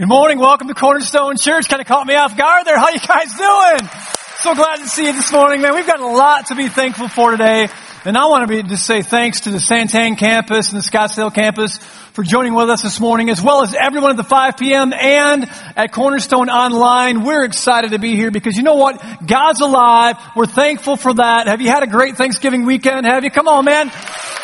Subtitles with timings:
[0.00, 0.38] Good morning.
[0.38, 1.68] Welcome to Cornerstone Church.
[1.68, 2.78] Kind of caught me off guard there.
[2.78, 3.90] How you guys doing?
[4.38, 5.74] So glad to see you this morning, man.
[5.74, 7.68] We've got a lot to be thankful for today.
[8.06, 11.34] And I want to be, just say thanks to the Santan campus and the Scottsdale
[11.34, 11.76] campus
[12.14, 14.94] for joining with us this morning, as well as everyone at the 5 p.m.
[14.94, 15.44] and
[15.76, 17.22] at Cornerstone Online.
[17.22, 19.04] We're excited to be here because you know what?
[19.26, 20.16] God's alive.
[20.34, 21.46] We're thankful for that.
[21.46, 23.04] Have you had a great Thanksgiving weekend?
[23.04, 23.30] Have you?
[23.30, 23.92] Come on, man.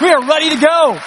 [0.02, 1.00] We are ready to go.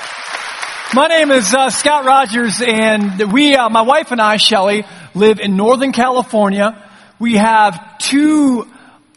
[0.91, 5.39] My name is uh, Scott Rogers, and we, uh, my wife and I, Shelly, live
[5.39, 6.83] in Northern California.
[7.19, 8.67] We have two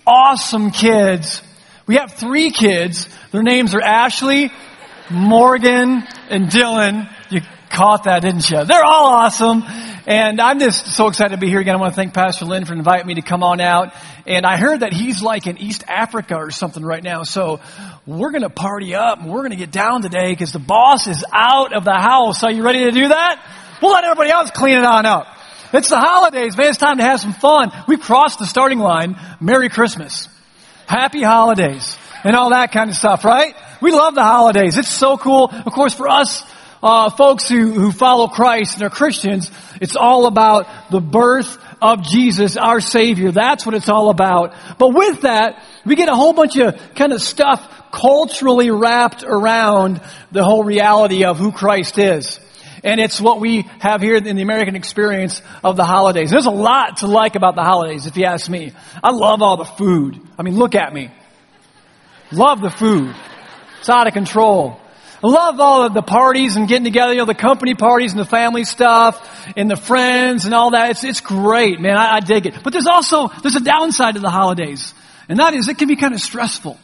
[0.07, 1.41] awesome kids.
[1.87, 3.09] We have three kids.
[3.31, 4.53] Their names are Ashley,
[5.11, 7.11] Morgan, and Dylan.
[7.31, 8.67] You caught that, didn't you?
[8.67, 9.63] They're all awesome.
[10.05, 11.77] And I'm just so excited to be here again.
[11.77, 13.95] I want to thank Pastor Lynn for inviting me to come on out.
[14.27, 17.23] And I heard that he's like in East Africa or something right now.
[17.23, 17.61] So
[18.05, 21.07] we're going to party up and we're going to get down today because the boss
[21.07, 22.43] is out of the house.
[22.43, 23.47] Are you ready to do that?
[23.81, 25.29] We'll let everybody else clean it on up.
[25.73, 26.71] It's the holidays, man.
[26.71, 27.71] It's time to have some fun.
[27.87, 29.17] We've crossed the starting line.
[29.41, 30.29] Merry Christmas.
[30.87, 31.97] Happy holidays.
[32.25, 33.55] And all that kind of stuff, right?
[33.81, 34.77] We love the holidays.
[34.77, 35.49] It's so cool.
[35.51, 36.45] Of course, for us,
[36.83, 42.03] uh, folks who, who follow Christ and are Christians, it's all about the birth of
[42.03, 43.31] Jesus, our Savior.
[43.31, 44.55] That's what it's all about.
[44.79, 50.01] But with that, we get a whole bunch of kind of stuff culturally wrapped around
[50.31, 52.41] the whole reality of who Christ is.
[52.85, 56.31] And it's what we have here in the American experience of the holidays.
[56.31, 58.73] There's a lot to like about the holidays, if you ask me.
[59.03, 60.21] I love all the food.
[60.37, 61.13] I mean, look at me.
[62.33, 63.15] Love the food.
[63.79, 64.82] It's out of control.
[65.23, 68.25] Love all of the parties and getting together, you know, the company parties and the
[68.27, 70.91] family stuff and the friends and all that.
[70.91, 71.97] It's, it's great, man.
[71.97, 72.55] I, I dig it.
[72.65, 74.93] But there's also, there's a downside to the holidays.
[75.29, 76.79] And that is it can be kind of stressful.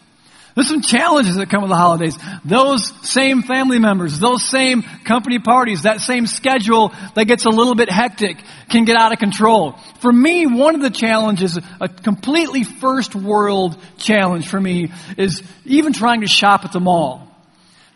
[0.55, 2.19] There's some challenges that come with the holidays.
[2.45, 7.77] Those same family members, those same company parties, that same schedule that gets a little
[7.77, 9.79] bit hectic can get out of control.
[10.01, 15.93] For me, one of the challenges, a completely first world challenge for me, is even
[15.93, 17.28] trying to shop at the mall.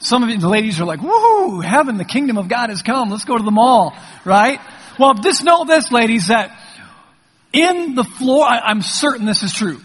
[0.03, 3.11] Some of you, the ladies are like, woo, heaven, the kingdom of God has come.
[3.11, 4.61] Let's go to the mall, right?
[4.99, 6.59] Well, just know this, ladies, that
[7.53, 9.81] in the floor, I, I'm certain this is true.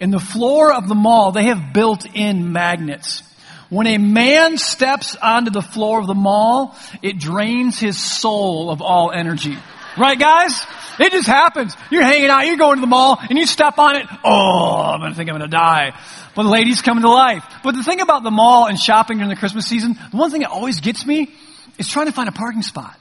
[0.00, 3.22] In the floor of the mall, they have built in magnets.
[3.68, 8.80] When a man steps onto the floor of the mall, it drains his soul of
[8.80, 9.58] all energy.
[9.98, 10.58] Right, guys?
[11.00, 11.74] It just happens.
[11.90, 14.06] You're hanging out, you're going to the mall, and you step on it.
[14.22, 15.98] Oh, I'm gonna think I'm gonna die.
[16.34, 17.42] But the ladies come to life.
[17.64, 20.42] But the thing about the mall and shopping during the Christmas season, the one thing
[20.42, 21.32] that always gets me
[21.78, 22.94] is trying to find a parking spot.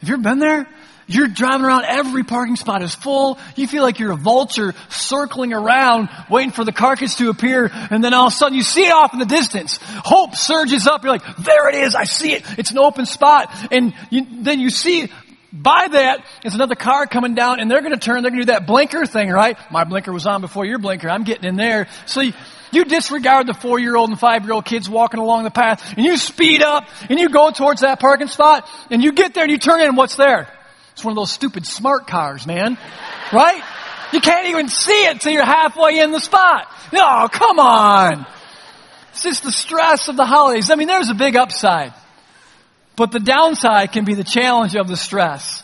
[0.00, 0.66] Have you ever been there?
[1.06, 3.38] You're driving around, every parking spot is full.
[3.56, 8.02] You feel like you're a vulture circling around, waiting for the carcass to appear, and
[8.02, 9.78] then all of a sudden you see it off in the distance.
[9.82, 11.02] Hope surges up.
[11.04, 12.44] You're like, there it is, I see it.
[12.58, 13.54] It's an open spot.
[13.70, 15.10] And you, then you see
[15.54, 18.46] by that is another car coming down and they're going to turn, they're going to
[18.46, 19.56] do that blinker thing, right?
[19.70, 21.08] My blinker was on before your blinker.
[21.08, 21.86] I'm getting in there.
[22.06, 25.50] So you, disregard the four year old and five year old kids walking along the
[25.50, 29.32] path and you speed up and you go towards that parking spot and you get
[29.32, 30.52] there and you turn in and what's there?
[30.92, 32.76] It's one of those stupid smart cars, man.
[33.32, 33.62] Right?
[34.12, 36.66] You can't even see it till you're halfway in the spot.
[36.92, 38.26] No, come on.
[39.12, 40.70] It's just the stress of the holidays.
[40.70, 41.94] I mean, there's a big upside.
[42.96, 45.62] But the downside can be the challenge of the stress.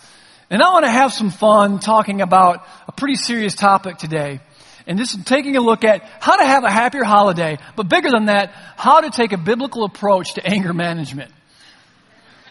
[0.50, 4.40] And I want to have some fun talking about a pretty serious topic today.
[4.86, 8.26] And just taking a look at how to have a happier holiday, but bigger than
[8.26, 11.30] that, how to take a biblical approach to anger management.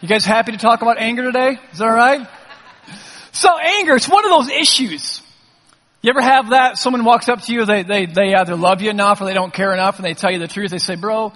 [0.00, 1.58] You guys happy to talk about anger today?
[1.72, 2.26] Is that alright?
[3.32, 5.20] So anger, it's one of those issues.
[6.00, 6.78] You ever have that?
[6.78, 9.52] Someone walks up to you, they, they, they either love you enough or they don't
[9.52, 10.70] care enough and they tell you the truth.
[10.70, 11.34] They say, bro,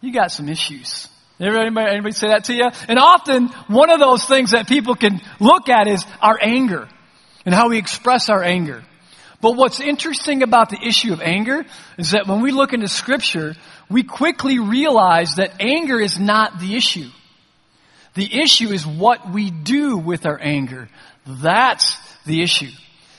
[0.00, 1.08] you got some issues.
[1.38, 2.68] Anybody, anybody say that to you?
[2.88, 6.88] And often, one of those things that people can look at is our anger
[7.44, 8.82] and how we express our anger.
[9.42, 11.64] But what's interesting about the issue of anger
[11.98, 13.54] is that when we look into scripture,
[13.90, 17.10] we quickly realize that anger is not the issue.
[18.14, 20.88] The issue is what we do with our anger.
[21.26, 22.70] That's the issue.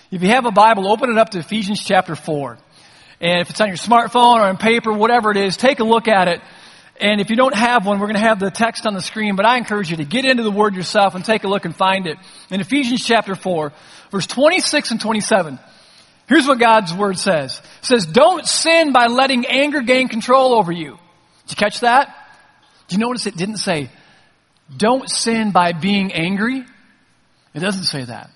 [0.10, 2.58] If you have a Bible, open it up to Ephesians chapter 4.
[3.22, 6.08] And if it's on your smartphone or on paper, whatever it is, take a look
[6.08, 6.42] at it
[7.00, 9.36] and if you don't have one, we're going to have the text on the screen,
[9.36, 11.76] but I encourage you to get into the Word yourself and take a look and
[11.76, 12.18] find it.
[12.50, 13.72] In Ephesians chapter 4,
[14.12, 15.60] verse 26 and 27,
[16.28, 17.62] here's what God's Word says.
[17.80, 20.98] It says, don't sin by letting anger gain control over you.
[21.48, 22.14] Did you catch that?
[22.88, 23.90] Do you notice it didn't say,
[24.76, 26.66] don't sin by being angry?
[27.54, 28.30] It doesn't say that.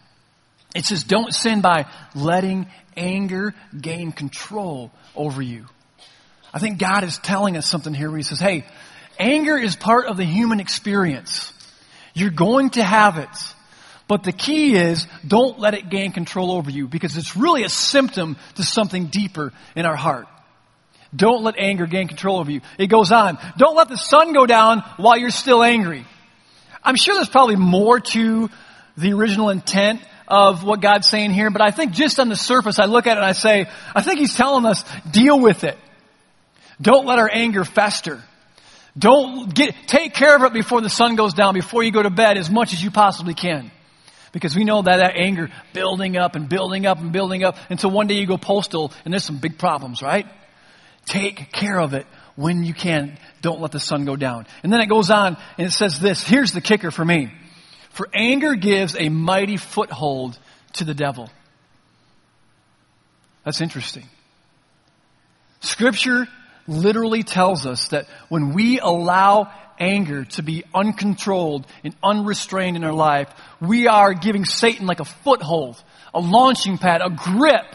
[0.73, 1.85] It says, don't sin by
[2.15, 5.65] letting anger gain control over you.
[6.53, 8.65] I think God is telling us something here where He says, hey,
[9.17, 11.53] anger is part of the human experience.
[12.13, 13.29] You're going to have it.
[14.07, 17.69] But the key is don't let it gain control over you because it's really a
[17.69, 20.27] symptom to something deeper in our heart.
[21.15, 22.61] Don't let anger gain control over you.
[22.77, 23.37] It goes on.
[23.57, 26.05] Don't let the sun go down while you're still angry.
[26.83, 28.49] I'm sure there's probably more to
[28.97, 32.79] the original intent of what God's saying here, but I think just on the surface,
[32.79, 35.77] I look at it and I say, I think He's telling us, deal with it.
[36.81, 38.21] Don't let our anger fester.
[38.97, 42.09] Don't get, take care of it before the sun goes down, before you go to
[42.09, 43.71] bed as much as you possibly can.
[44.33, 47.91] Because we know that that anger building up and building up and building up until
[47.91, 50.25] one day you go postal and there's some big problems, right?
[51.05, 52.05] Take care of it
[52.35, 53.17] when you can.
[53.41, 54.47] Don't let the sun go down.
[54.63, 56.23] And then it goes on and it says this.
[56.23, 57.31] Here's the kicker for me.
[57.91, 60.37] For anger gives a mighty foothold
[60.73, 61.29] to the devil.
[63.43, 64.07] That's interesting.
[65.59, 66.27] Scripture
[66.67, 72.93] literally tells us that when we allow anger to be uncontrolled and unrestrained in our
[72.93, 73.29] life,
[73.59, 75.81] we are giving Satan like a foothold,
[76.13, 77.65] a launching pad, a grip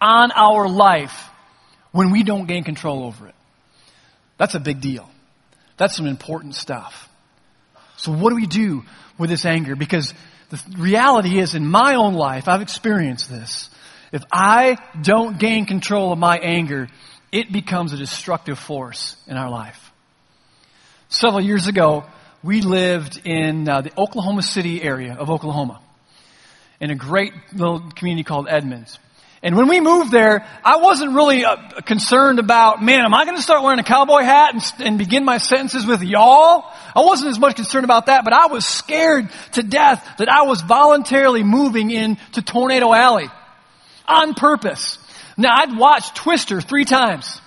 [0.00, 1.28] on our life
[1.92, 3.34] when we don't gain control over it.
[4.38, 5.08] That's a big deal.
[5.76, 7.08] That's some important stuff.
[7.96, 8.84] So what do we do
[9.18, 9.76] with this anger?
[9.76, 10.12] Because
[10.50, 13.70] the reality is in my own life, I've experienced this.
[14.10, 16.88] If I don't gain control of my anger,
[17.32, 19.90] it becomes a destructive force in our life.
[21.08, 22.04] Several years ago,
[22.42, 25.80] we lived in uh, the Oklahoma City area of Oklahoma
[26.80, 28.98] in a great little community called Edmonds.
[29.44, 33.36] And when we moved there, I wasn't really uh, concerned about, man, am I going
[33.36, 36.64] to start wearing a cowboy hat and, and begin my sentences with y'all?
[36.94, 40.42] I wasn't as much concerned about that, but I was scared to death that I
[40.42, 43.28] was voluntarily moving into Tornado Alley
[44.06, 44.98] on purpose.
[45.36, 47.40] Now, I'd watched Twister three times,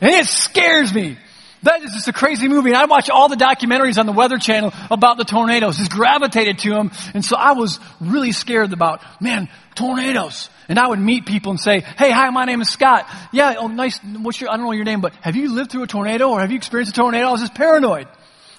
[0.00, 1.18] and it scares me.
[1.62, 2.70] That is just a crazy movie.
[2.70, 5.76] And I watch all the documentaries on the Weather Channel about the tornadoes.
[5.76, 6.90] Just gravitated to them.
[7.14, 10.50] And so I was really scared about, man, tornadoes.
[10.68, 13.08] And I would meet people and say, hey, hi, my name is Scott.
[13.32, 14.00] Yeah, oh, nice.
[14.02, 16.40] What's your, I don't know your name, but have you lived through a tornado or
[16.40, 17.28] have you experienced a tornado?
[17.28, 18.08] I was just paranoid.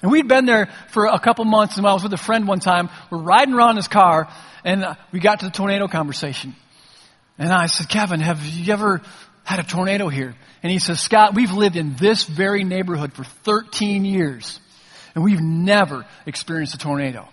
[0.00, 2.60] And we'd been there for a couple months and I was with a friend one
[2.60, 2.88] time.
[3.10, 4.28] We're riding around in his car
[4.64, 6.54] and uh, we got to the tornado conversation.
[7.38, 9.02] And I said, Kevin, have you ever
[9.42, 10.34] had a tornado here?
[10.62, 14.60] And he says, Scott, we've lived in this very neighborhood for 13 years
[15.14, 17.28] and we've never experienced a tornado.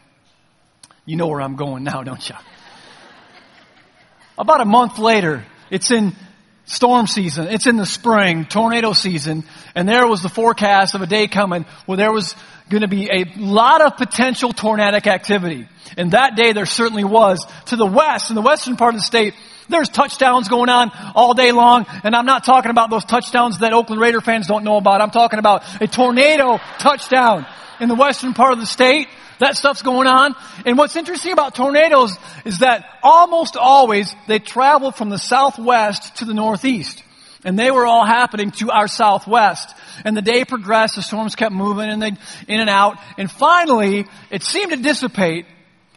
[1.06, 2.36] You know where I'm going now, don't you?
[4.38, 6.15] About a month later, it's in
[6.65, 7.48] storm season.
[7.48, 9.44] It's in the spring, tornado season,
[9.75, 12.36] and there was the forecast of a day coming where there was
[12.69, 15.68] going to be a lot of potential tornadic activity.
[15.98, 17.45] And that day there certainly was.
[17.65, 19.33] To the west, in the western part of the state,
[19.71, 23.73] there's touchdowns going on all day long, and I'm not talking about those touchdowns that
[23.73, 25.01] Oakland Raider fans don't know about.
[25.01, 27.45] I'm talking about a tornado touchdown
[27.79, 29.07] in the western part of the state.
[29.39, 30.35] That stuff's going on.
[30.68, 32.15] And what's interesting about tornadoes
[32.45, 37.03] is that almost always they travel from the southwest to the northeast.
[37.44, 39.75] And they were all happening to our southwest.
[40.06, 42.12] And the day progressed, the storms kept moving and they
[42.47, 43.00] in and out.
[43.17, 45.47] And finally, it seemed to dissipate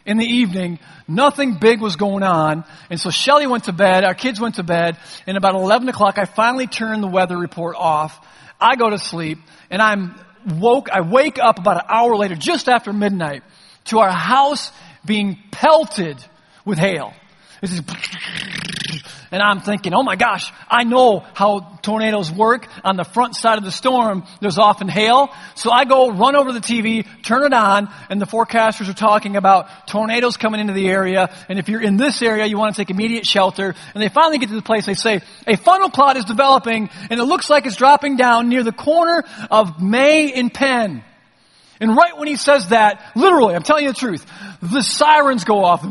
[0.05, 0.79] in the evening.
[1.07, 2.63] Nothing big was going on.
[2.89, 4.97] And so Shelly went to bed, our kids went to bed,
[5.27, 8.25] and about 11 o'clock I finally turned the weather report off.
[8.59, 10.15] I go to sleep, and I'm
[10.45, 13.43] woke, I wake up about an hour later, just after midnight,
[13.85, 14.71] to our house
[15.05, 16.23] being pelted
[16.63, 17.13] with hail.
[17.65, 17.81] This is
[19.31, 22.67] and I'm thinking, oh my gosh, I know how tornadoes work.
[22.83, 25.29] On the front side of the storm, there's often hail.
[25.55, 29.35] So I go run over the TV, turn it on, and the forecasters are talking
[29.35, 31.35] about tornadoes coming into the area.
[31.49, 33.73] And if you're in this area, you want to take immediate shelter.
[33.95, 37.19] And they finally get to the place, they say, a funnel cloud is developing, and
[37.19, 41.03] it looks like it's dropping down near the corner of May and Penn.
[41.79, 44.25] And right when he says that, literally, I'm telling you the truth,
[44.61, 45.83] the sirens go off.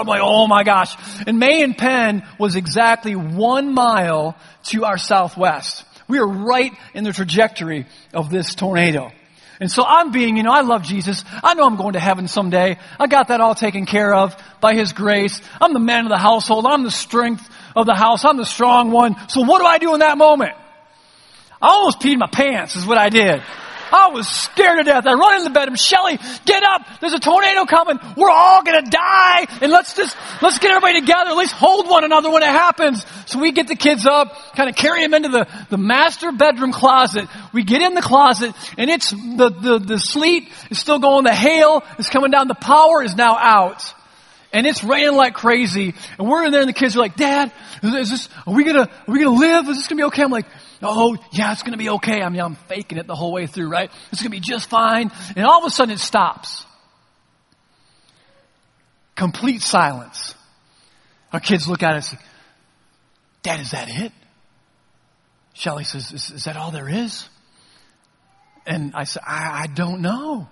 [0.00, 0.94] I'm like, oh my gosh.
[1.26, 5.84] And May and Penn was exactly one mile to our southwest.
[6.08, 9.12] We are right in the trajectory of this tornado.
[9.60, 11.22] And so I'm being, you know, I love Jesus.
[11.44, 12.78] I know I'm going to heaven someday.
[12.98, 15.40] I got that all taken care of by His grace.
[15.60, 16.64] I'm the man of the household.
[16.66, 18.24] I'm the strength of the house.
[18.24, 19.16] I'm the strong one.
[19.28, 20.54] So what do I do in that moment?
[21.60, 23.42] I almost peed my pants is what I did.
[23.92, 25.06] I was scared to death.
[25.06, 25.76] I run into the bedroom.
[25.76, 26.86] Shelly, get up.
[27.00, 27.98] There's a tornado coming.
[28.16, 29.46] We're all going to die.
[29.60, 31.30] And let's just, let's get everybody together.
[31.30, 33.04] At least hold one another when it happens.
[33.26, 36.72] So we get the kids up, kind of carry them into the, the master bedroom
[36.72, 37.28] closet.
[37.52, 41.24] We get in the closet and it's, the, the, the sleet is still going.
[41.24, 42.48] The hail is coming down.
[42.48, 43.94] The power is now out.
[44.52, 45.94] And it's raining like crazy.
[46.18, 48.90] And we're in there and the kids are like, Dad, is this, are we gonna,
[49.06, 49.68] are we gonna live?
[49.68, 50.22] Is this gonna be okay?
[50.22, 50.46] I'm like,
[50.82, 52.22] oh, yeah, it's going to be okay.
[52.22, 53.90] I mean, I'm faking it the whole way through, right?
[54.12, 55.10] It's going to be just fine.
[55.36, 56.64] And all of a sudden it stops.
[59.14, 60.34] Complete silence.
[61.32, 62.10] Our kids look at us.
[62.10, 62.26] And say,
[63.42, 64.12] Dad, is that it?
[65.54, 67.28] Shelly says, is, is, that all there is?
[68.66, 70.48] And I said, I, I don't know.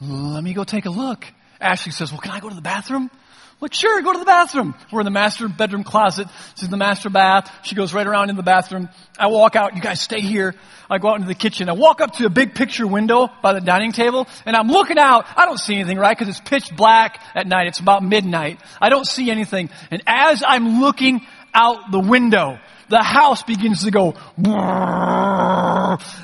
[0.00, 1.24] Let me go take a look.
[1.60, 3.10] Ashley says, well, can I go to the bathroom?
[3.58, 4.74] Like, sure, go to the bathroom.
[4.92, 6.28] We're in the master bedroom closet.
[6.54, 7.50] This is the master bath.
[7.62, 8.90] She goes right around in the bathroom.
[9.18, 9.74] I walk out.
[9.74, 10.54] You guys stay here.
[10.90, 11.70] I go out into the kitchen.
[11.70, 14.98] I walk up to a big picture window by the dining table and I'm looking
[14.98, 15.24] out.
[15.36, 16.16] I don't see anything, right?
[16.16, 17.66] Cause it's pitch black at night.
[17.66, 18.60] It's about midnight.
[18.80, 19.70] I don't see anything.
[19.90, 24.14] And as I'm looking out the window, the house begins to go,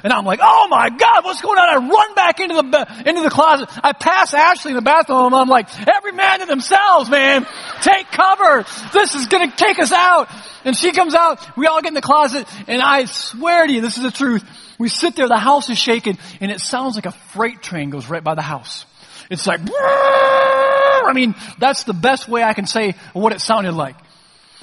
[0.03, 1.69] and I'm like, oh my God, what's going on?
[1.69, 3.69] I run back into the, into the closet.
[3.83, 5.33] I pass Ashley in the bathroom.
[5.33, 7.47] And I'm like, every man to themselves, man.
[7.81, 8.65] Take cover.
[8.93, 10.29] This is going to take us out.
[10.65, 11.57] And she comes out.
[11.57, 12.47] We all get in the closet.
[12.69, 14.45] And I swear to you, this is the truth.
[14.79, 15.29] We sit there.
[15.29, 18.43] The house is shaking and it sounds like a freight train goes right by the
[18.43, 18.85] house.
[19.31, 23.97] It's like, I mean, that's the best way I can say what it sounded like.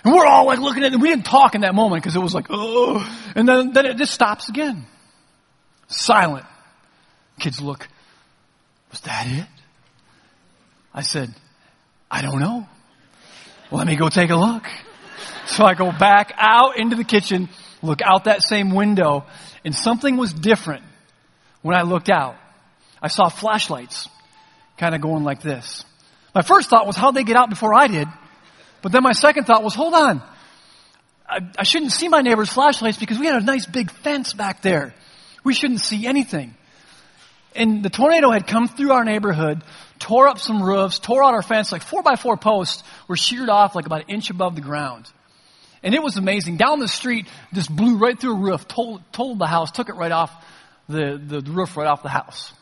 [0.03, 0.99] And we're all like looking at it.
[0.99, 3.05] We didn't talk in that moment because it was like, oh.
[3.35, 4.85] And then, then it just stops again.
[5.87, 6.45] Silent.
[7.39, 7.87] Kids look,
[8.91, 9.47] was that it?
[10.93, 11.33] I said,
[12.09, 12.67] I don't know.
[13.71, 14.65] Let me go take a look.
[15.45, 17.49] So I go back out into the kitchen,
[17.81, 19.25] look out that same window,
[19.63, 20.83] and something was different
[21.61, 22.35] when I looked out.
[23.01, 24.09] I saw flashlights
[24.77, 25.85] kind of going like this.
[26.33, 28.07] My first thought was how'd they get out before I did?
[28.81, 30.21] But then my second thought was, hold on.
[31.27, 34.61] I, I shouldn't see my neighbor's flashlights because we had a nice big fence back
[34.61, 34.93] there.
[35.43, 36.55] We shouldn't see anything.
[37.55, 39.63] And the tornado had come through our neighborhood,
[39.97, 43.49] tore up some roofs, tore out our fence, like four by four posts were sheared
[43.49, 45.11] off like about an inch above the ground.
[45.81, 46.57] And it was amazing.
[46.57, 49.95] Down the street, just blew right through a roof, told, told the house, took it
[49.95, 50.31] right off
[50.87, 52.53] the, the roof right off the house.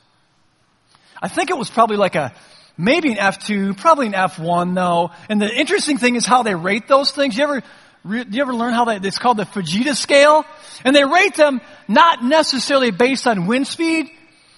[1.22, 2.34] I think it was probably like a
[2.78, 5.12] maybe an F2, probably an F1 though.
[5.30, 7.38] And the interesting thing is how they rate those things.
[7.38, 7.64] You ever,
[8.06, 10.46] you ever learn how they, it's called the Fujita scale?
[10.86, 14.10] And they rate them not necessarily based on wind speed,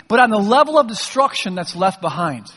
[0.08, 2.52] but on the level of destruction that's left behind.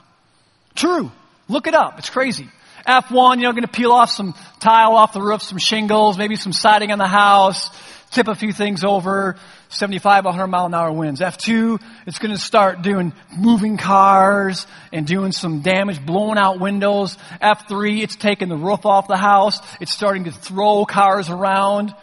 [0.75, 1.13] True.
[1.49, 1.99] Look it up.
[1.99, 2.49] It's crazy.
[2.87, 6.37] F1, you know, going to peel off some tile off the roof, some shingles, maybe
[6.37, 7.71] some siding on the house,
[8.13, 9.37] tip a few things over,
[9.71, 11.21] 75, 100 mile an hour winds.
[11.21, 17.17] F2, it's going to start doing moving cars and doing some damage, blowing out windows.
[17.41, 19.59] F3, it's taking the roof off the house.
[19.81, 21.95] It's starting to throw cars around.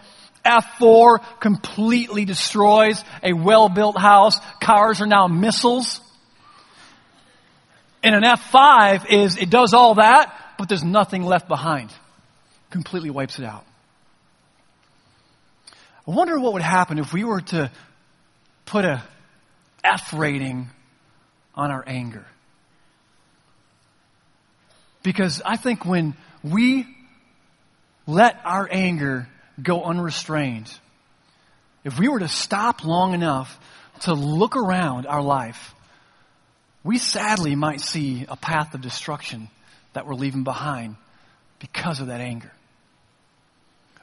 [0.46, 4.40] F4 completely destroys a well-built house.
[4.60, 6.02] Cars are now missiles.
[8.02, 11.92] And an F5 is, it does all that, but there's nothing left behind.
[12.70, 13.66] Completely wipes it out.
[16.10, 17.70] I wonder what would happen if we were to
[18.66, 19.04] put a
[19.84, 20.68] F rating
[21.54, 22.26] on our anger.
[25.04, 26.88] Because I think when we
[28.08, 29.28] let our anger
[29.62, 30.74] go unrestrained,
[31.84, 33.60] if we were to stop long enough
[34.02, 35.76] to look around our life,
[36.84, 39.48] we sadly might see a path of destruction
[39.94, 40.96] that we're leaving behind
[41.60, 42.52] because of that anger.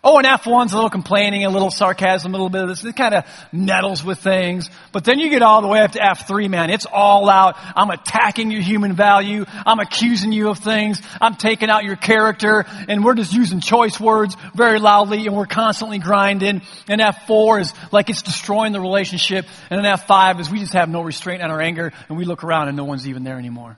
[0.08, 2.84] Oh, and F1's a little complaining, a little sarcasm, a little bit of this.
[2.84, 4.70] It kind of nettles with things.
[4.92, 6.70] But then you get all the way up to F3, man.
[6.70, 7.56] It's all out.
[7.74, 9.44] I'm attacking your human value.
[9.66, 11.02] I'm accusing you of things.
[11.20, 12.64] I'm taking out your character.
[12.86, 16.62] And we're just using choice words very loudly and we're constantly grinding.
[16.86, 19.44] And F4 is like it's destroying the relationship.
[19.70, 22.44] And then F5 is we just have no restraint on our anger and we look
[22.44, 23.76] around and no one's even there anymore.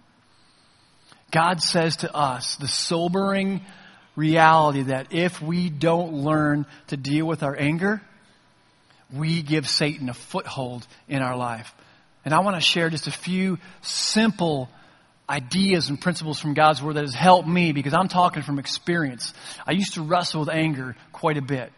[1.30, 3.62] God says to us, the sobering
[4.18, 8.02] reality that if we don't learn to deal with our anger,
[9.14, 11.72] we give Satan a foothold in our life.
[12.24, 14.68] And I want to share just a few simple
[15.30, 19.32] ideas and principles from God's Word that has helped me because I'm talking from experience.
[19.66, 21.72] I used to wrestle with anger quite a bit.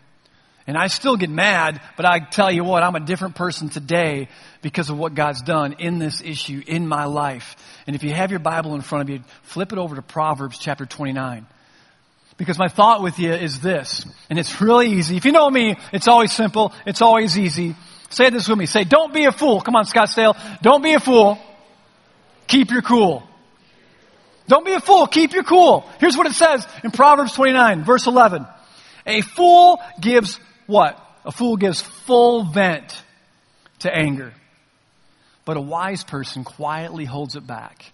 [0.66, 4.28] And I still get mad, but I tell you what, I'm a different person today
[4.62, 7.56] because of what God's done in this issue in my life.
[7.87, 10.59] And if you have your Bible in front of you, flip it over to Proverbs
[10.59, 11.47] chapter 29.
[12.40, 15.18] Because my thought with you is this, and it's really easy.
[15.18, 17.76] If you know me, it's always simple, it's always easy.
[18.09, 18.64] Say this with me.
[18.64, 19.61] Say, don't be a fool.
[19.61, 20.35] Come on, Scottsdale.
[20.62, 21.38] Don't be a fool.
[22.47, 23.23] Keep your cool.
[24.49, 25.06] Don't be a fool.
[25.06, 25.87] Keep your cool.
[25.99, 28.47] Here's what it says in Proverbs 29, verse 11.
[29.06, 30.99] A fool gives what?
[31.26, 33.02] A fool gives full vent
[33.80, 34.32] to anger.
[35.44, 37.92] But a wise person quietly holds it back.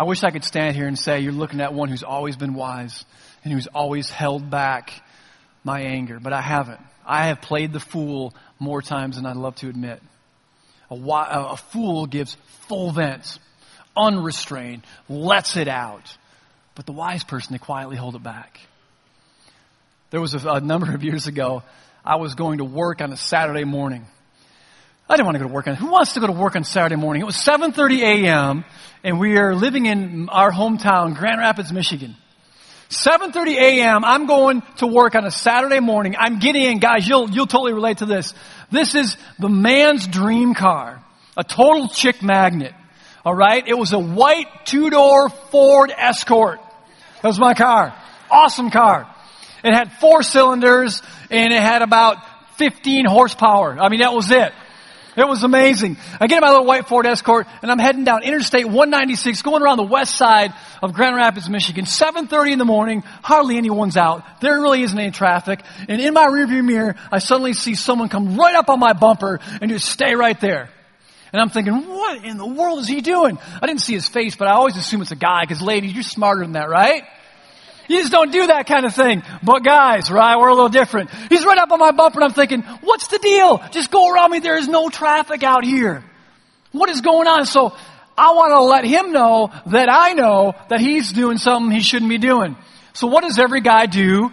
[0.00, 2.54] I wish I could stand here and say, You're looking at one who's always been
[2.54, 3.04] wise
[3.44, 4.94] and who's always held back
[5.62, 6.80] my anger, but I haven't.
[7.04, 10.00] I have played the fool more times than I'd love to admit.
[10.90, 12.34] A, a fool gives
[12.66, 13.38] full vent,
[13.94, 16.16] unrestrained, lets it out.
[16.74, 18.58] But the wise person, they quietly hold it back.
[20.08, 21.62] There was a, a number of years ago,
[22.06, 24.06] I was going to work on a Saturday morning.
[25.10, 25.74] I didn't want to go to work on.
[25.74, 27.22] Who wants to go to work on Saturday morning?
[27.22, 28.64] It was 7:30 a.m.
[29.02, 32.14] and we are living in our hometown, Grand Rapids, Michigan.
[32.90, 34.04] 7:30 a.m.
[34.04, 36.14] I'm going to work on a Saturday morning.
[36.16, 37.08] I'm getting in, guys.
[37.08, 38.34] You'll you'll totally relate to this.
[38.70, 41.02] This is the man's dream car,
[41.36, 42.72] a total chick magnet.
[43.24, 46.60] All right, it was a white two-door Ford Escort.
[47.20, 47.92] That was my car.
[48.30, 49.12] Awesome car.
[49.64, 52.18] It had four cylinders and it had about
[52.58, 53.76] 15 horsepower.
[53.76, 54.52] I mean, that was it.
[55.20, 55.98] It was amazing.
[56.18, 59.62] I get in my little white Ford Escort and I'm heading down Interstate 196 going
[59.62, 61.84] around the west side of Grand Rapids, Michigan.
[61.84, 63.02] 7.30 in the morning.
[63.22, 64.24] Hardly anyone's out.
[64.40, 65.60] There really isn't any traffic.
[65.90, 69.40] And in my rearview mirror, I suddenly see someone come right up on my bumper
[69.60, 70.70] and just stay right there.
[71.34, 73.38] And I'm thinking, what in the world is he doing?
[73.60, 76.02] I didn't see his face, but I always assume it's a guy because ladies, you're
[76.02, 77.04] smarter than that, right?
[77.90, 79.24] You just don't do that kind of thing.
[79.42, 81.10] But guys, right, we're a little different.
[81.28, 83.60] He's right up on my bumper and I'm thinking, what's the deal?
[83.72, 84.38] Just go around me.
[84.38, 86.04] There is no traffic out here.
[86.70, 87.46] What is going on?
[87.46, 87.74] So
[88.16, 92.08] I want to let him know that I know that he's doing something he shouldn't
[92.08, 92.56] be doing.
[92.92, 94.30] So what does every guy do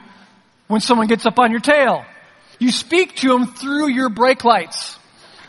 [0.68, 2.06] when someone gets up on your tail?
[2.60, 5.00] You speak to him through your brake lights,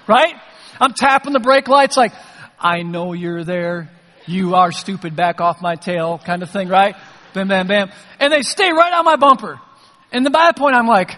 [0.07, 0.35] right?
[0.81, 2.15] I'm tapping the brake lights like,
[2.59, 3.91] I know you're there.
[4.27, 5.15] You are stupid.
[5.15, 6.97] Back off my tail kind of thing, right?
[7.39, 7.93] Bam, bam, bam.
[8.19, 9.61] And they stay right on my bumper.
[10.11, 11.15] And then by that point, I'm like,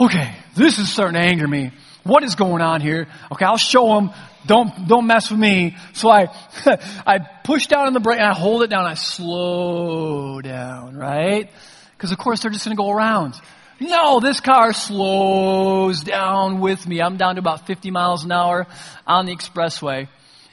[0.00, 1.72] okay, this is starting to anger me.
[2.02, 3.08] What is going on here?
[3.32, 4.10] Okay, I'll show them.
[4.46, 5.76] Don't, don't mess with me.
[5.92, 6.28] So I,
[7.06, 8.86] I push down on the brake and I hold it down.
[8.86, 11.50] I slow down, right?
[11.96, 13.34] Because of course they're just going to go around.
[13.80, 17.02] No, this car slows down with me.
[17.02, 18.66] I'm down to about 50 miles an hour
[19.06, 20.08] on the expressway.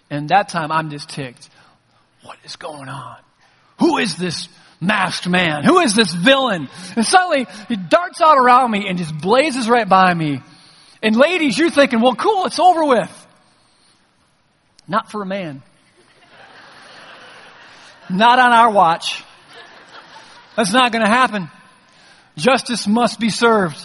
[0.09, 1.49] And that time I'm just ticked.
[2.23, 3.17] What is going on?
[3.79, 4.49] Who is this
[4.85, 5.63] masked man?
[5.63, 6.69] Who is this villain?
[6.95, 10.41] And suddenly he darts out around me and just blazes right by me.
[11.01, 13.27] And ladies, you're thinking, well, cool, it's over with.
[14.87, 15.61] Not for a man.
[18.09, 19.23] Not on our watch.
[20.55, 21.49] That's not going to happen.
[22.37, 23.77] Justice must be served.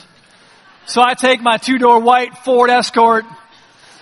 [0.86, 3.24] So I take my two door white Ford Escort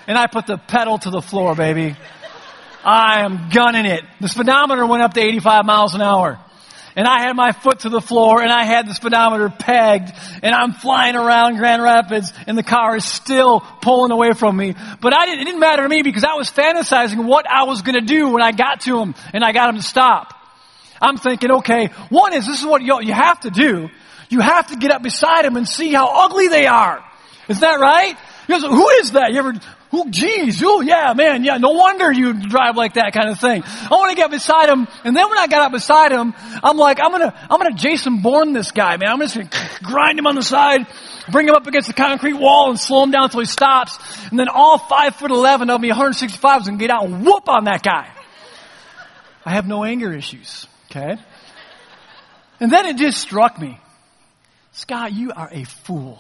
[0.07, 1.97] and I put the pedal to the floor, baby.
[2.85, 4.05] I am gunning it.
[4.21, 6.39] The speedometer went up to 85 miles an hour
[6.97, 10.55] and I had my foot to the floor and I had the speedometer pegged and
[10.55, 14.75] I'm flying around Grand Rapids and the car is still pulling away from me.
[15.01, 17.83] But I didn't, it didn't matter to me because I was fantasizing what I was
[17.83, 20.33] going to do when I got to him and I got him to stop.
[21.01, 23.91] I'm thinking, okay, one is this is what you, you have to do.
[24.31, 27.05] You have to get up beside him and see how ugly they are.
[27.49, 28.17] Is that right?
[28.49, 29.33] Goes, who is that?
[29.33, 29.53] You ever
[29.93, 30.63] Oh, geez.
[30.65, 31.45] Oh, yeah, man.
[31.45, 33.63] Yeah, no wonder you drive like that kind of thing.
[33.65, 34.89] I want to get beside him.
[35.05, 37.75] And then when I got up beside him, I'm like, I'm going to, I'm going
[37.75, 39.11] to Jason Bourne this guy, man.
[39.11, 40.87] I'm just going to grind him on the side,
[41.31, 43.99] bring him up against the concrete wall and slow him down until he stops.
[44.31, 47.25] And then all five foot 11 of me, 165 is going to get out and
[47.25, 48.11] whoop on that guy.
[49.45, 50.67] I have no anger issues.
[50.91, 51.17] Okay.
[52.59, 53.79] And then it just struck me.
[54.73, 56.19] Scott, you are a fool.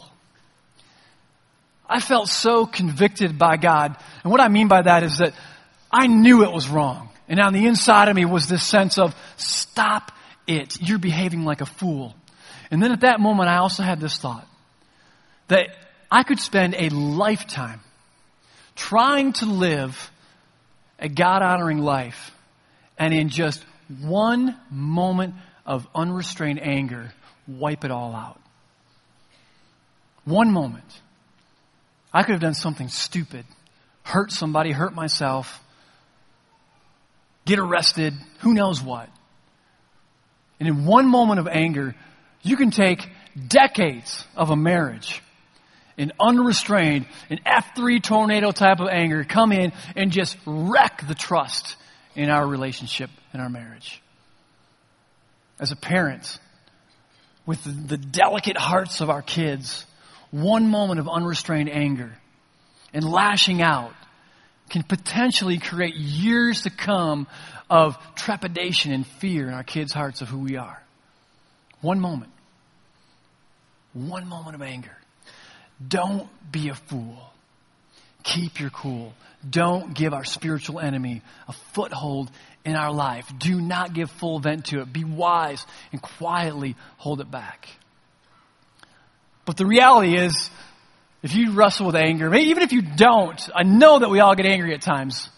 [1.88, 3.96] I felt so convicted by God.
[4.22, 5.34] And what I mean by that is that
[5.90, 7.10] I knew it was wrong.
[7.28, 10.12] And on the inside of me was this sense of, stop
[10.46, 10.80] it.
[10.80, 12.14] You're behaving like a fool.
[12.70, 14.46] And then at that moment, I also had this thought
[15.48, 15.68] that
[16.10, 17.80] I could spend a lifetime
[18.74, 20.10] trying to live
[20.98, 22.32] a God honoring life
[22.98, 23.64] and in just
[24.00, 27.12] one moment of unrestrained anger,
[27.46, 28.40] wipe it all out.
[30.24, 30.84] One moment.
[32.16, 33.44] I could have done something stupid,
[34.02, 35.62] hurt somebody, hurt myself,
[37.44, 39.10] get arrested, who knows what.
[40.58, 41.94] And in one moment of anger,
[42.40, 43.06] you can take
[43.46, 45.22] decades of a marriage
[45.98, 51.76] in unrestrained, an F3 tornado type of anger, come in and just wreck the trust
[52.14, 54.00] in our relationship, in our marriage.
[55.60, 56.38] As a parent,
[57.44, 59.84] with the delicate hearts of our kids,
[60.42, 62.12] one moment of unrestrained anger
[62.92, 63.94] and lashing out
[64.68, 67.26] can potentially create years to come
[67.70, 70.82] of trepidation and fear in our kids' hearts of who we are.
[71.80, 72.32] One moment.
[73.94, 74.96] One moment of anger.
[75.86, 77.16] Don't be a fool.
[78.22, 79.14] Keep your cool.
[79.48, 82.30] Don't give our spiritual enemy a foothold
[82.64, 83.32] in our life.
[83.38, 84.92] Do not give full vent to it.
[84.92, 87.68] Be wise and quietly hold it back.
[89.46, 90.50] But the reality is,
[91.22, 94.44] if you wrestle with anger, even if you don't, I know that we all get
[94.44, 95.30] angry at times.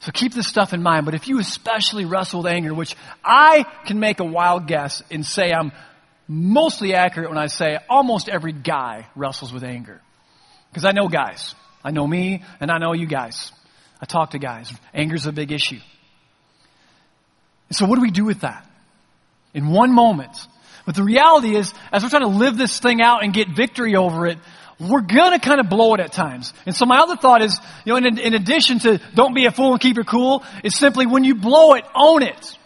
[0.00, 1.06] So keep this stuff in mind.
[1.06, 5.24] But if you especially wrestle with anger, which I can make a wild guess and
[5.24, 5.72] say I'm
[6.28, 10.00] mostly accurate when I say almost every guy wrestles with anger.
[10.70, 11.54] Because I know guys.
[11.82, 13.52] I know me and I know you guys.
[14.00, 14.72] I talk to guys.
[14.92, 15.80] Anger's a big issue.
[17.70, 18.68] So what do we do with that?
[19.54, 20.36] In one moment.
[20.86, 23.96] But the reality is, as we're trying to live this thing out and get victory
[23.96, 24.38] over it,
[24.78, 26.52] we're gonna kind of blow it at times.
[26.66, 29.50] And so my other thought is, you know, in, in addition to don't be a
[29.50, 32.58] fool and keep it cool, is simply when you blow it, own it.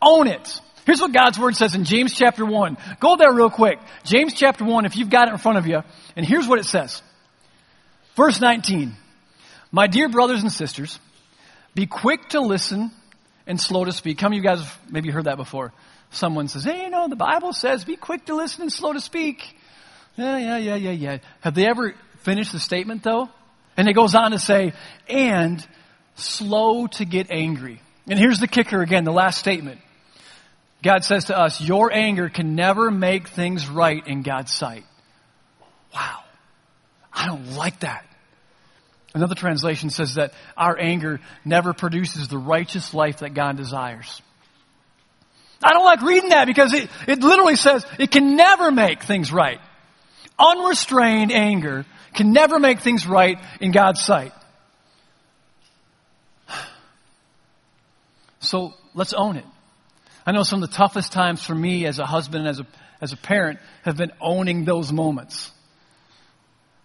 [0.00, 0.60] Own it.
[0.84, 2.76] Here's what God's Word says in James chapter 1.
[2.98, 3.78] Go there real quick.
[4.04, 5.82] James chapter 1, if you've got it in front of you.
[6.16, 7.00] And here's what it says.
[8.16, 8.96] Verse 19.
[9.70, 10.98] My dear brothers and sisters,
[11.74, 12.90] be quick to listen
[13.46, 14.20] and slow to speak.
[14.20, 15.72] How many of you guys maybe heard that before?
[16.12, 19.00] Someone says, hey, you know, the Bible says be quick to listen and slow to
[19.00, 19.56] speak.
[20.16, 21.18] Yeah, yeah, yeah, yeah, yeah.
[21.40, 23.28] Have they ever finished the statement though?
[23.76, 24.74] And it goes on to say,
[25.08, 25.66] and
[26.14, 27.80] slow to get angry.
[28.06, 29.80] And here's the kicker again, the last statement.
[30.82, 34.84] God says to us, your anger can never make things right in God's sight.
[35.94, 36.18] Wow.
[37.12, 38.04] I don't like that.
[39.14, 44.20] Another translation says that our anger never produces the righteous life that God desires.
[45.62, 49.32] I don't like reading that because it, it literally says it can never make things
[49.32, 49.60] right.
[50.38, 54.32] Unrestrained anger can never make things right in God's sight.
[58.40, 59.46] So let's own it.
[60.26, 62.66] I know some of the toughest times for me as a husband and as a,
[63.00, 65.50] as a parent have been owning those moments.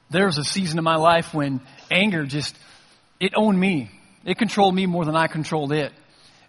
[0.10, 1.62] There was a season in my life when
[1.92, 2.58] anger just,
[3.20, 3.92] it owned me.
[4.24, 5.92] It controlled me more than I controlled it.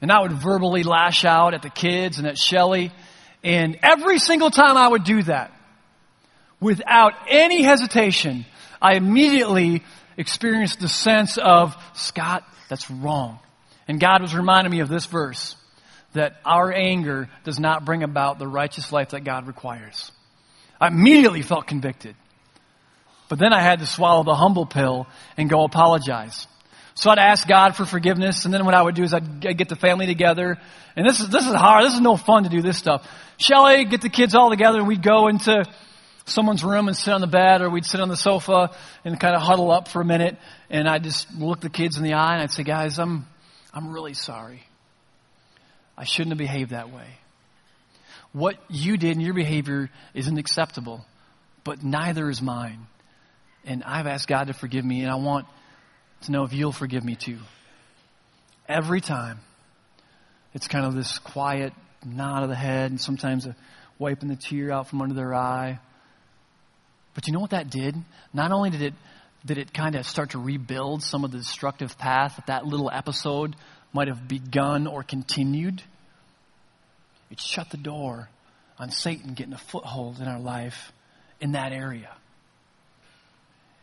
[0.01, 2.93] And I would verbally lash out at the kids and at Shelly.
[3.43, 5.53] And every single time I would do that,
[6.61, 8.47] without any hesitation,
[8.81, 9.83] I immediately
[10.17, 13.39] experienced the sense of, Scott, that's wrong.
[13.87, 15.57] And God was reminding me of this verse
[16.13, 20.11] that our anger does not bring about the righteous life that God requires.
[20.81, 22.15] I immediately felt convicted.
[23.29, 25.07] But then I had to swallow the humble pill
[25.37, 26.47] and go apologize.
[26.99, 29.69] So I'd ask God for forgiveness, and then what I would do is I'd get
[29.69, 30.59] the family together.
[30.97, 31.87] And this is, this is hard.
[31.87, 33.09] This is no fun to do this stuff.
[33.37, 35.65] Shelly, get the kids all together, and we'd go into
[36.25, 38.73] someone's room and sit on the bed, or we'd sit on the sofa
[39.05, 40.39] and kind of huddle up for a minute.
[40.71, 43.27] And I'd just look the kids in the eye, and I'd say, guys, I'm,
[43.73, 44.65] I'm really sorry.
[45.97, 47.07] I shouldn't have behaved that way.
[48.33, 51.07] What you did in your behavior isn't acceptable,
[51.63, 52.89] but neither is mine.
[53.65, 55.47] And I've asked God to forgive me, and I want
[56.23, 57.39] to know if you'll forgive me too.
[58.69, 59.41] Every time,
[60.55, 61.73] it's kind of this quiet
[62.05, 63.57] nod of the head, and sometimes a
[63.99, 65.79] wiping the tear out from under their eye.
[67.15, 67.97] But you know what that did?
[68.33, 68.95] Not only did it
[69.45, 72.91] did it kind of start to rebuild some of the destructive path that that little
[72.93, 73.55] episode
[73.93, 75.81] might have begun or continued,
[77.31, 78.29] it shut the door
[78.79, 80.93] on Satan getting a foothold in our life
[81.41, 82.11] in that area.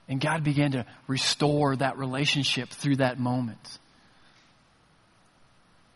[0.07, 3.79] And God began to restore that relationship through that moment.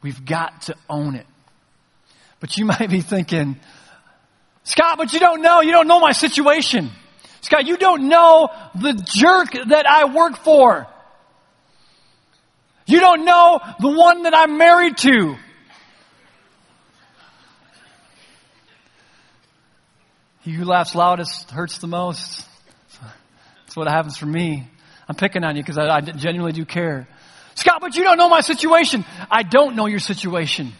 [0.01, 1.27] We've got to own it.
[2.39, 3.59] But you might be thinking,
[4.63, 6.89] Scott, but you don't know, you don't know my situation.
[7.41, 10.87] Scott, you don't know the jerk that I work for.
[12.85, 15.35] You don't know the one that I'm married to.
[20.41, 22.47] He who laughs loudest hurts the most.
[23.69, 24.67] That's what happens for me.
[25.07, 27.07] I'm picking on you because I, I genuinely do care.
[27.53, 29.05] Scott, but you don't know my situation.
[29.29, 30.73] I don't know your situation.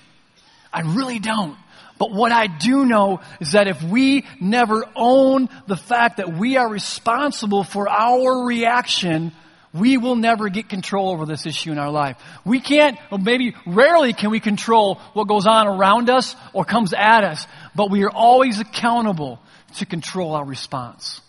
[0.73, 1.55] I really don't.
[1.99, 6.57] But what I do know is that if we never own the fact that we
[6.57, 9.33] are responsible for our reaction,
[9.71, 12.17] we will never get control over this issue in our life.
[12.43, 16.93] We can't, or maybe rarely can we control what goes on around us or comes
[16.93, 19.39] at us, but we are always accountable
[19.75, 21.21] to control our response.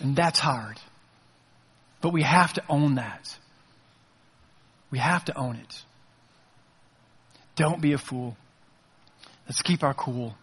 [0.00, 0.78] And that's hard.
[2.00, 3.36] But we have to own that.
[4.90, 5.82] We have to own it.
[7.56, 8.36] Don't be a fool.
[9.46, 10.34] Let's keep our cool.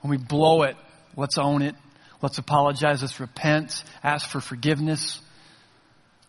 [0.00, 0.76] When we blow it,
[1.16, 1.74] let's own it.
[2.22, 3.02] Let's apologize.
[3.02, 3.84] Let's repent.
[4.02, 5.20] Ask for forgiveness.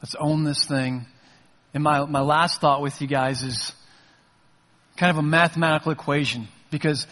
[0.02, 1.06] Let's own this thing.
[1.74, 3.74] And my, my last thought with you guys is
[4.98, 7.08] kind of a mathematical equation because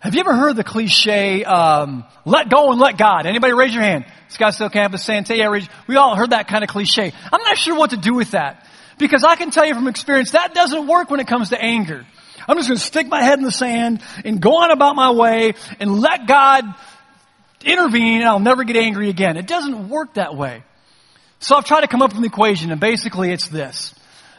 [0.00, 3.26] have you ever heard the cliche, um, let go and let God?
[3.26, 4.04] Anybody raise your hand?
[4.28, 7.12] Scottsdale campus, Santa Santé, we all heard that kind of cliche.
[7.32, 8.66] I'm not sure what to do with that.
[8.98, 12.06] Because I can tell you from experience, that doesn't work when it comes to anger.
[12.48, 15.10] I'm just going to stick my head in the sand and go on about my
[15.10, 16.64] way and let God
[17.64, 19.36] intervene and I'll never get angry again.
[19.36, 20.62] It doesn't work that way.
[21.40, 23.94] So I've tried to come up with an equation and basically it's this.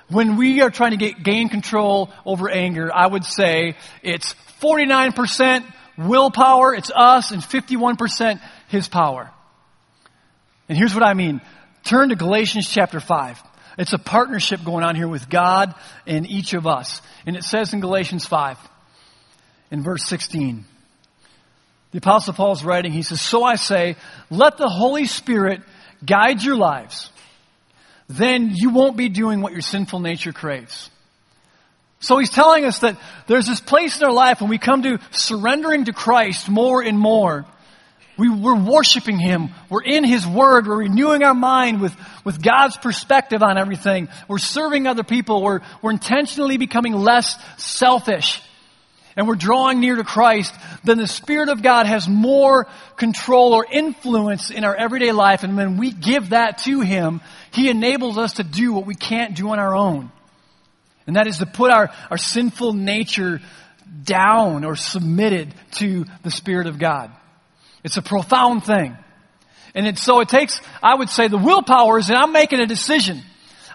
[0.10, 5.65] When we are trying to get, gain control over anger, I would say it's 49%
[5.98, 9.32] willpower, it's us, and 51% his power.
[10.70, 11.41] And here's what I mean.
[11.84, 13.41] Turn to Galatians chapter 5.
[13.78, 17.02] It's a partnership going on here with God and each of us.
[17.26, 18.58] And it says in Galatians 5,
[19.72, 20.65] in verse 16,
[21.91, 23.96] the Apostle Paul's writing, he says, So I say,
[24.30, 25.62] let the Holy Spirit
[26.06, 27.12] guide your lives.
[28.10, 30.89] Then you won't be doing what your sinful nature craves.
[32.08, 34.98] So he's telling us that there's this place in our life when we come to
[35.12, 37.46] surrendering to Christ more and more.
[38.17, 39.50] We, we're worshiping Him.
[39.70, 40.67] We're in His Word.
[40.67, 41.93] We're renewing our mind with,
[42.24, 44.08] with God's perspective on everything.
[44.30, 45.43] We're serving other people.
[45.43, 48.41] We're, we're intentionally becoming less selfish.
[49.17, 50.56] And we're drawing near to Christ.
[50.86, 55.43] Then the Spirit of God has more control or influence in our everyday life.
[55.43, 57.20] And when we give that to Him,
[57.52, 60.10] He enables us to do what we can't do on our own.
[61.08, 63.41] And that is to put our, our sinful nature
[64.04, 67.12] down or submitted to the Spirit of God.
[67.84, 68.98] It's a profound thing.
[69.74, 72.65] And it, so it takes, I would say, the willpower is that I'm making a
[72.65, 73.22] decision.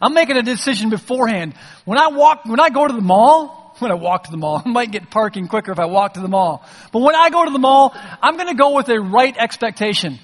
[0.00, 1.54] I'm making a decision beforehand.
[1.84, 4.60] When I walk, when I go to the mall, when I walk to the mall,
[4.64, 6.64] I might get parking quicker if I walk to the mall.
[6.92, 10.18] But when I go to the mall, I'm going to go with a right expectation.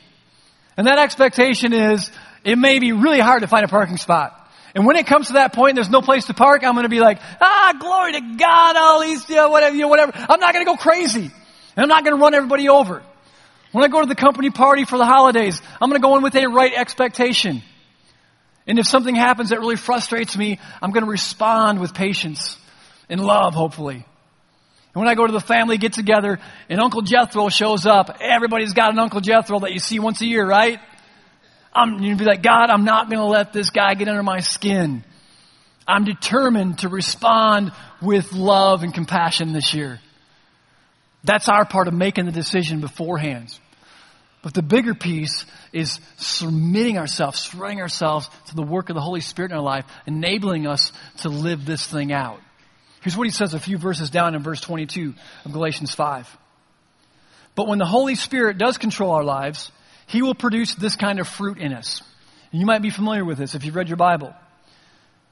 [0.76, 2.10] And that expectation is,
[2.44, 4.47] it may be really hard to find a parking spot.
[4.78, 6.84] And when it comes to that point and there's no place to park, I'm going
[6.84, 10.12] to be like, ah, glory to God, all these, whatever, you know, whatever.
[10.14, 11.24] I'm not going to go crazy.
[11.24, 13.02] And I'm not going to run everybody over.
[13.72, 16.22] When I go to the company party for the holidays, I'm going to go in
[16.22, 17.64] with a right expectation.
[18.68, 22.56] And if something happens that really frustrates me, I'm going to respond with patience
[23.08, 23.96] and love, hopefully.
[23.96, 26.38] And when I go to the family get together
[26.68, 30.26] and Uncle Jethro shows up, everybody's got an Uncle Jethro that you see once a
[30.26, 30.78] year, right?
[31.78, 34.40] I'm, you'd be like, God, I'm not going to let this guy get under my
[34.40, 35.04] skin.
[35.86, 40.00] I'm determined to respond with love and compassion this year.
[41.24, 43.58] That's our part of making the decision beforehand.
[44.42, 49.20] But the bigger piece is submitting ourselves, surrendering ourselves to the work of the Holy
[49.20, 52.40] Spirit in our life, enabling us to live this thing out.
[53.00, 55.14] Here's what he says a few verses down in verse 22
[55.44, 56.36] of Galatians 5.
[57.54, 59.72] But when the Holy Spirit does control our lives,
[60.08, 62.02] he will produce this kind of fruit in us.
[62.50, 64.34] And you might be familiar with this if you've read your Bible.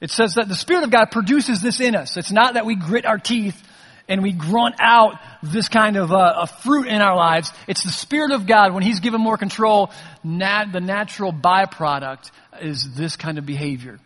[0.01, 2.17] It says that the Spirit of God produces this in us.
[2.17, 3.61] It's not that we grit our teeth
[4.09, 7.51] and we grunt out this kind of uh, a fruit in our lives.
[7.67, 9.91] It's the Spirit of God, when He's given more control,
[10.23, 13.99] nat- the natural byproduct is this kind of behavior.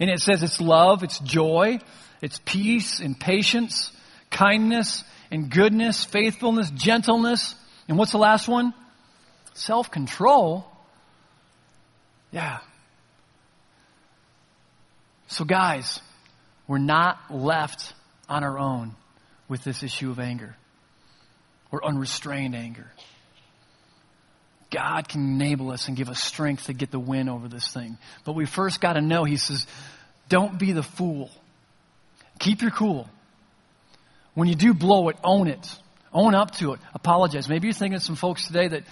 [0.00, 1.78] And it says it's love, it's joy,
[2.22, 3.92] it's peace and patience,
[4.30, 7.54] kindness and goodness, faithfulness, gentleness.
[7.88, 8.72] And what's the last one?
[9.54, 10.66] Self control.
[12.32, 12.58] Yeah.
[15.28, 16.00] So, guys,
[16.66, 17.94] we're not left
[18.28, 18.94] on our own
[19.48, 20.56] with this issue of anger
[21.70, 22.90] or unrestrained anger.
[24.70, 27.96] God can enable us and give us strength to get the win over this thing.
[28.24, 29.66] But we first got to know, he says,
[30.28, 31.30] don't be the fool.
[32.40, 33.08] Keep your cool.
[34.34, 35.78] When you do blow it, own it.
[36.12, 36.80] Own up to it.
[36.92, 37.48] Apologize.
[37.48, 38.82] Maybe you're thinking of some folks today that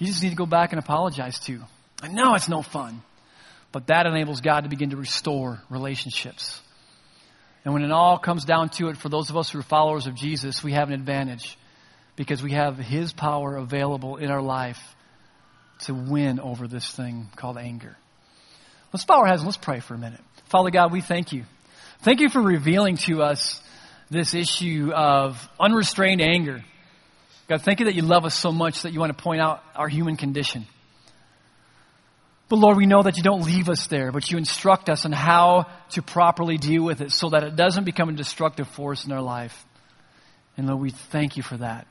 [0.00, 1.60] you just need to go back and apologize to.
[2.02, 3.02] I know it's no fun.
[3.72, 6.60] But that enables God to begin to restore relationships.
[7.64, 10.06] And when it all comes down to it, for those of us who are followers
[10.06, 11.56] of Jesus, we have an advantage
[12.16, 14.80] because we have His power available in our life
[15.80, 17.96] to win over this thing called anger.
[18.92, 20.20] Let's bow our heads and let's pray for a minute.
[20.46, 21.44] Father God, we thank you.
[22.00, 23.62] Thank you for revealing to us
[24.10, 26.64] this issue of unrestrained anger.
[27.50, 29.64] God, thank you that you love us so much that you want to point out
[29.74, 30.68] our human condition.
[32.48, 35.10] But Lord, we know that you don't leave us there, but you instruct us on
[35.10, 39.10] how to properly deal with it so that it doesn't become a destructive force in
[39.10, 39.66] our life.
[40.56, 41.88] And Lord, we thank you for that.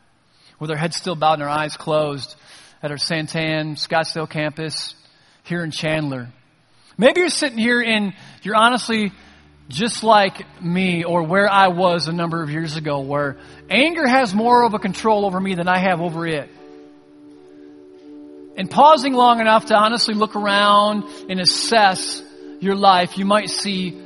[0.62, 2.38] With our heads still bowed and our eyes closed
[2.82, 4.96] at our Santan Scottsdale campus
[5.44, 6.30] here in Chandler.
[6.98, 9.12] Maybe you're sitting here and you're honestly
[9.70, 13.38] just like me or where I was a number of years ago where
[13.70, 16.50] anger has more of a control over me than I have over it.
[18.58, 22.22] And pausing long enough to honestly look around and assess
[22.60, 23.98] your life, you might see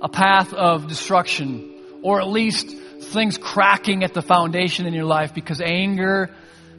[0.00, 1.70] a path of destruction
[2.02, 6.34] or at least things cracking at the foundation in your life because anger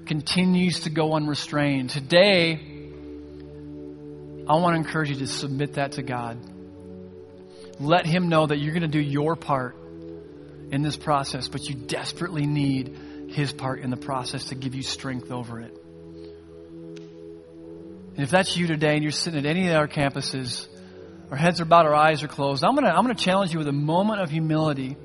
[0.08, 1.92] continues to go unrestrained.
[1.92, 2.60] Today,
[4.48, 6.55] I want to encourage you to submit that to God.
[7.80, 9.76] Let Him know that you're going to do your part
[10.72, 14.84] in this process, but you desperately need His part in the process to give you
[14.84, 15.76] strength over it.
[18.16, 20.68] And if that's you today and you're sitting at any of our campuses,
[21.32, 23.52] our heads are bowed, our eyes are closed, I'm going to I'm going to challenge
[23.52, 24.96] you with a moment of humility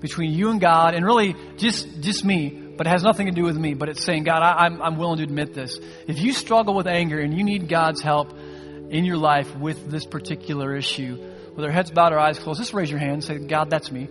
[0.00, 3.42] between you and God, and really just, just me, but it has nothing to do
[3.42, 5.78] with me, but it's saying, God, I, I'm, I'm willing to admit this.
[6.06, 8.30] If you struggle with anger and you need God's help
[8.90, 12.74] in your life with this particular issue, with our heads bowed, our eyes closed, just
[12.74, 14.08] raise your hand and say, God, that's me.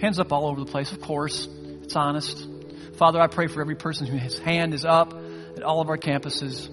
[0.00, 1.48] Hands up all over the place, of course.
[1.82, 2.46] It's honest.
[2.94, 5.14] Father, I pray for every person whose hand is up
[5.56, 6.66] at all of our campuses,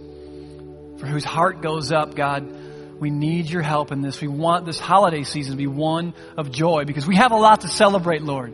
[1.00, 2.66] for whose heart goes up, God.
[3.00, 4.20] We need your help in this.
[4.22, 7.62] We want this holiday season to be one of joy because we have a lot
[7.62, 8.54] to celebrate, Lord.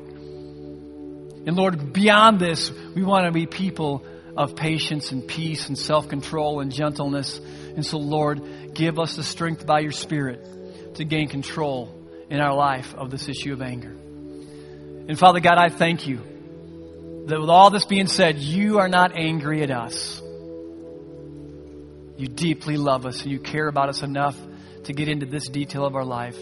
[1.45, 6.09] And Lord, beyond this, we want to be people of patience and peace and self
[6.09, 7.39] control and gentleness.
[7.39, 10.45] And so, Lord, give us the strength by your Spirit
[10.95, 11.93] to gain control
[12.29, 13.91] in our life of this issue of anger.
[15.07, 16.17] And Father God, I thank you
[17.27, 20.21] that with all this being said, you are not angry at us.
[22.17, 24.37] You deeply love us and you care about us enough
[24.85, 26.37] to get into this detail of our life.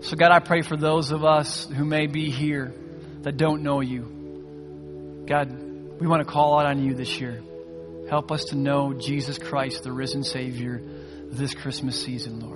[0.00, 2.74] So, God, I pray for those of us who may be here
[3.22, 5.24] that don't know you.
[5.26, 5.50] God,
[6.00, 7.42] we want to call out on you this year.
[8.08, 10.80] Help us to know Jesus Christ, the risen Savior,
[11.30, 12.55] this Christmas season, Lord.